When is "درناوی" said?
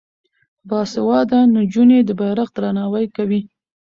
2.55-3.05